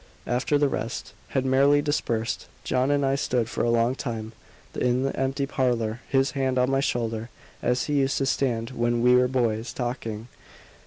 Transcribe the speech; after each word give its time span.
After 0.25 0.57
the 0.57 0.67
rest 0.67 1.13
had 1.27 1.45
merrily 1.45 1.79
dispersed, 1.79 2.47
John 2.63 2.89
and 2.89 3.05
I 3.05 3.13
stood 3.13 3.47
for 3.47 3.63
a 3.63 3.69
long 3.69 3.93
time 3.93 4.31
in 4.73 5.03
the 5.03 5.15
empty 5.15 5.45
parlour, 5.45 5.99
his 6.09 6.31
hand 6.31 6.57
on 6.57 6.71
my 6.71 6.79
shoulder, 6.79 7.29
as 7.61 7.83
he 7.83 7.99
used 7.99 8.17
to 8.17 8.25
stand 8.25 8.71
when 8.71 9.03
we 9.03 9.15
were 9.15 9.27
boys, 9.27 9.71
talking. 9.71 10.27